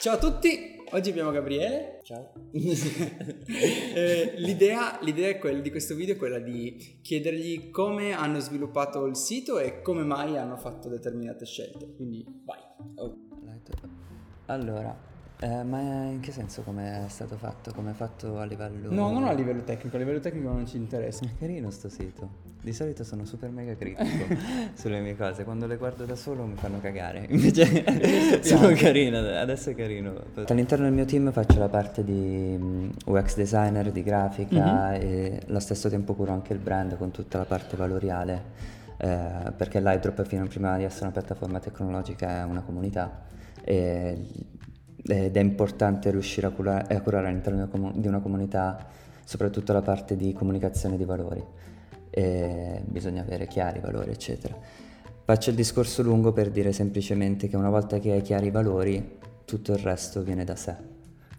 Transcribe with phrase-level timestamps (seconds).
[0.00, 2.00] Ciao a tutti, oggi abbiamo Gabriele.
[2.04, 2.32] Ciao.
[3.92, 9.14] Eh, l'idea, l'idea quella, di questo video è quella di chiedergli come hanno sviluppato il
[9.14, 11.92] sito e come mai hanno fatto determinate scelte.
[11.96, 12.60] Quindi vai.
[12.94, 13.14] Oh,
[14.46, 14.96] allora,
[15.42, 17.72] eh, ma in che senso come è stato fatto?
[17.72, 18.92] Come è fatto a livello...
[18.92, 21.24] No, non a livello tecnico, a livello tecnico non ci interessa.
[21.24, 22.28] È carino sto sito.
[22.60, 24.34] Di solito sono super mega critico
[24.74, 25.44] sulle mie cose.
[25.44, 27.24] Quando le guardo da solo mi fanno cagare.
[27.30, 30.12] Invece sono carino, adesso è carino.
[30.46, 35.00] All'interno del mio team faccio la parte di mm, UX designer, di grafica mm-hmm.
[35.00, 38.42] e allo stesso tempo curo anche il brand con tutta la parte valoriale.
[38.98, 43.28] Eh, perché l'iDrop fino a prima di essere una piattaforma tecnologica è una comunità
[43.64, 44.16] e
[45.04, 48.86] ed è importante riuscire a curare, a curare all'interno di una comunità
[49.24, 51.42] soprattutto la parte di comunicazione di valori.
[52.10, 54.56] E bisogna avere chiari i valori, eccetera.
[55.24, 59.18] Faccio il discorso lungo per dire semplicemente che una volta che hai chiari i valori,
[59.44, 60.74] tutto il resto viene da sé.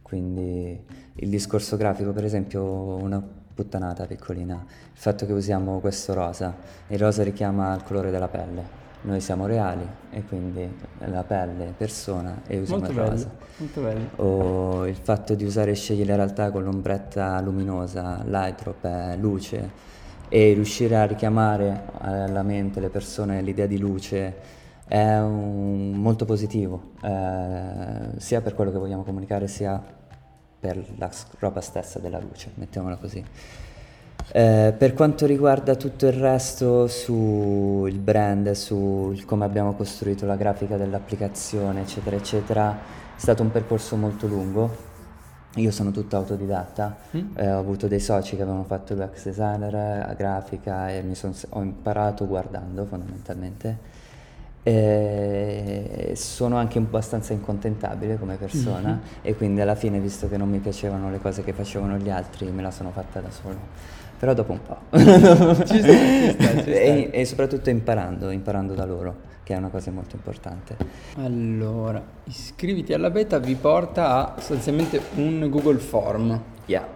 [0.00, 0.82] Quindi
[1.16, 3.22] il discorso grafico, per esempio, una
[3.54, 6.56] puttanata piccolina, il fatto che usiamo questo rosa,
[6.88, 12.42] il rosa richiama il colore della pelle noi siamo reali e quindi la pelle, persona
[12.46, 13.30] e usiamo molto il rosa.
[13.56, 14.08] Molto bello.
[14.16, 19.92] O il fatto di usare e scegliere la realtà con l'ombretta luminosa, l'hydrop è luce
[20.28, 26.92] e riuscire a richiamare alla mente le persone l'idea di luce è un, molto positivo,
[27.02, 29.82] eh, sia per quello che vogliamo comunicare sia
[30.60, 33.24] per la roba stessa della luce, mettiamola così.
[34.32, 40.76] Eh, per quanto riguarda tutto il resto sul brand, su come abbiamo costruito la grafica
[40.76, 42.72] dell'applicazione, eccetera, eccetera,
[43.16, 44.92] è stato un percorso molto lungo.
[45.56, 47.36] Io sono tutto autodidatta, mm.
[47.36, 51.32] eh, ho avuto dei soci che avevano fatto l'UX designer, la grafica e mi son,
[51.50, 54.02] ho imparato guardando fondamentalmente.
[54.64, 58.98] E sono anche abbastanza incontentabile come persona mm-hmm.
[59.20, 62.50] e quindi alla fine, visto che non mi piacevano le cose che facevano gli altri,
[62.50, 64.78] me la sono fatta da solo però dopo un po'.
[64.96, 66.62] ci sta, ci sta, ci sta.
[66.74, 70.76] E, e, soprattutto imparando, imparando da loro, che è una cosa molto importante.
[71.16, 76.40] Allora, iscriviti alla beta vi porta a sostanzialmente un Google Form.
[76.64, 76.86] Yeah.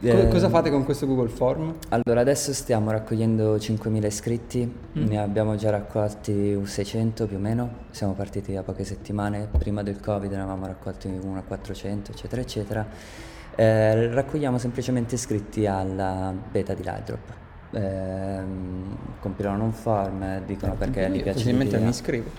[0.00, 1.74] Co- eh, cosa fate con questo Google Form?
[1.90, 4.64] Allora, adesso stiamo raccogliendo 5.000 iscritti,
[4.98, 5.06] mm.
[5.06, 10.00] ne abbiamo già raccolti 600 più o meno, siamo partiti da poche settimane, prima del
[10.00, 12.86] Covid ne avevamo raccolti 1 a 400, eccetera, eccetera
[13.56, 17.34] eh, raccogliamo semplicemente iscritti alla beta di Lightrop.
[17.72, 18.42] Eh,
[19.20, 21.80] compilano un form, dicono perché gli piace l'idea.
[21.80, 22.30] mi iscrivo.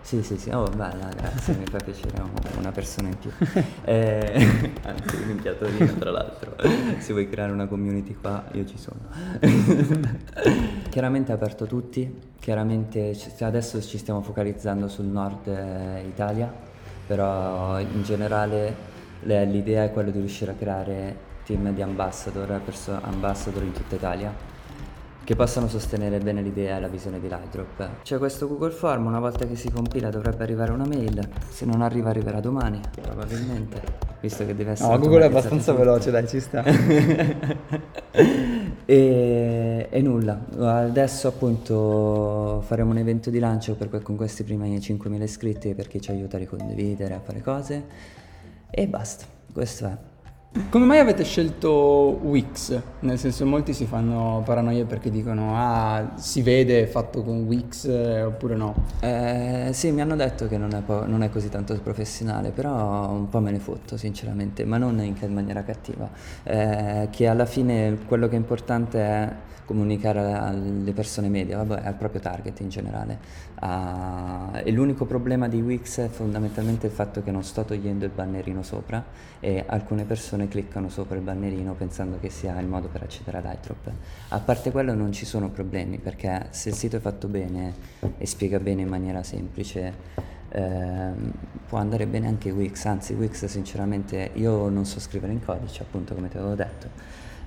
[0.00, 2.22] Sì, sì, sì, oh bella, grazie, mi fa piacere
[2.58, 3.30] una persona in più.
[3.84, 6.56] Eh, anzi, rimpiattorino tra l'altro,
[6.98, 9.00] se vuoi creare una community qua io ci sono.
[10.90, 16.52] chiaramente è aperto tutti, chiaramente adesso ci stiamo focalizzando sul nord eh, Italia,
[17.06, 18.92] però in generale
[19.24, 24.52] l'idea è quella di riuscire a creare team di ambassador, perso- ambassador in tutta Italia
[25.24, 28.02] che possano sostenere bene l'idea e la visione di Lightrop.
[28.02, 31.80] C'è questo Google Form, una volta che si compila dovrebbe arrivare una mail, se non
[31.80, 33.80] arriva arriverà domani, probabilmente,
[34.20, 34.92] visto che deve essere...
[34.92, 36.62] No, Google è abbastanza veloce, dai, ci sta.
[38.84, 45.22] e, e, nulla, adesso appunto faremo un evento di lancio per, con questi primi 5.000
[45.22, 48.22] iscritti per chi ci aiuta a ricondividere, a fare cose
[48.74, 50.13] e basta, questo è.
[50.70, 52.80] Come mai avete scelto Wix?
[53.00, 58.22] Nel senso molti si fanno paranoia perché dicono ah si vede fatto con Wix eh,
[58.22, 58.72] oppure no?
[59.00, 63.10] Eh, sì mi hanno detto che non è, po- non è, così tanto professionale però
[63.10, 66.08] un po' me ne fotto sinceramente ma non in maniera cattiva
[66.44, 69.32] eh, che alla fine quello che è importante è
[69.64, 73.18] comunicare alle persone medie, vabbè, al proprio target in generale.
[73.60, 78.10] Uh, e l'unico problema di Wix è fondamentalmente il fatto che non sto togliendo il
[78.10, 79.02] bannerino sopra
[79.40, 83.46] e alcune persone cliccano sopra il bannerino pensando che sia il modo per accedere ad
[83.52, 83.90] iTrop.
[84.28, 87.74] A parte quello non ci sono problemi perché se il sito è fatto bene
[88.18, 89.92] e spiega bene in maniera semplice
[90.50, 91.10] eh,
[91.66, 96.14] può andare bene anche Wix, anzi Wix sinceramente io non so scrivere in codice appunto
[96.14, 96.88] come ti avevo detto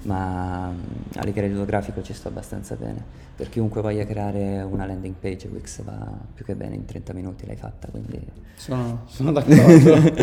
[0.07, 3.25] ma a livello grafico ci sto abbastanza bene.
[3.35, 7.45] Per chiunque voglia creare una landing page, Wix va più che bene in 30 minuti
[7.45, 8.25] l'hai fatta, quindi...
[8.55, 10.13] Sono, sono d'accordo.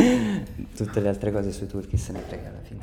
[0.75, 2.83] Tutte le altre cose sui turchi se ne frega alla fine.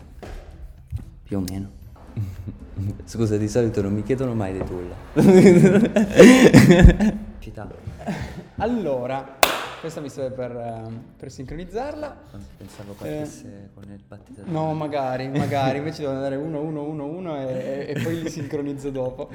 [1.24, 1.70] Più o meno.
[3.06, 4.96] Scusa, di solito non mi chiedono mai di tulla.
[7.40, 7.68] Città.
[8.58, 9.40] Allora,
[9.82, 12.18] questa mi serve per, uh, per sincronizzarla.
[12.56, 14.44] Pensavo partisse eh, con il battito.
[14.46, 18.92] No, magari, magari, invece devo andare 1, 1, 1, 1 e, e poi li sincronizzo
[18.92, 19.30] dopo.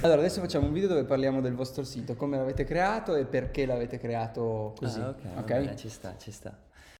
[0.00, 3.66] Allora, adesso facciamo un video dove parliamo del vostro sito, come l'avete creato e perché
[3.66, 4.98] l'avete creato così.
[4.98, 5.64] Ah, ok, okay?
[5.66, 6.56] Vabbè, ci sta, ci sta.